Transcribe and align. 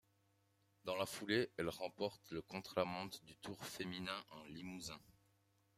Dans 0.83 0.95
la 0.95 1.05
foulée, 1.05 1.51
elle 1.59 1.69
remporte 1.69 2.31
le 2.31 2.41
contre-la-montre 2.41 3.23
du 3.23 3.37
Tour 3.37 3.63
féminin 3.63 4.25
en 4.31 4.45
Limousin. 4.45 4.99